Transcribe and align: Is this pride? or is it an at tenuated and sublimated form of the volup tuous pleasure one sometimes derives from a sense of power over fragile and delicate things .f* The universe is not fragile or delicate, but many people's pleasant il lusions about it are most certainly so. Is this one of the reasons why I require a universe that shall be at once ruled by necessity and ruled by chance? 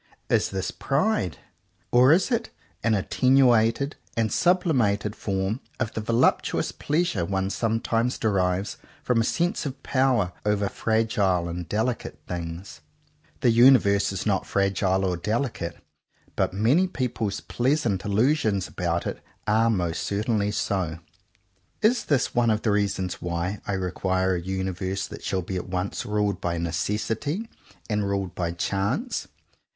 Is 0.31 0.49
this 0.49 0.71
pride? 0.71 1.37
or 1.91 2.11
is 2.11 2.31
it 2.31 2.49
an 2.83 2.95
at 2.95 3.11
tenuated 3.11 3.93
and 4.17 4.33
sublimated 4.33 5.15
form 5.15 5.59
of 5.79 5.93
the 5.93 6.01
volup 6.01 6.41
tuous 6.41 6.71
pleasure 6.75 7.23
one 7.23 7.51
sometimes 7.51 8.17
derives 8.17 8.77
from 9.03 9.21
a 9.21 9.23
sense 9.23 9.63
of 9.67 9.83
power 9.83 10.33
over 10.43 10.69
fragile 10.69 11.47
and 11.47 11.69
delicate 11.69 12.17
things 12.27 12.81
.f* 13.31 13.41
The 13.41 13.51
universe 13.51 14.11
is 14.11 14.25
not 14.25 14.47
fragile 14.47 15.05
or 15.05 15.17
delicate, 15.17 15.77
but 16.35 16.51
many 16.51 16.87
people's 16.87 17.39
pleasant 17.39 18.03
il 18.03 18.11
lusions 18.13 18.67
about 18.67 19.05
it 19.05 19.21
are 19.45 19.69
most 19.69 20.01
certainly 20.01 20.49
so. 20.49 20.97
Is 21.83 22.05
this 22.05 22.33
one 22.33 22.49
of 22.49 22.63
the 22.63 22.71
reasons 22.71 23.21
why 23.21 23.61
I 23.67 23.73
require 23.73 24.33
a 24.33 24.41
universe 24.41 25.05
that 25.05 25.23
shall 25.23 25.43
be 25.43 25.57
at 25.57 25.69
once 25.69 26.07
ruled 26.07 26.41
by 26.41 26.57
necessity 26.57 27.47
and 27.87 28.09
ruled 28.09 28.33
by 28.33 28.51
chance? 28.53 29.27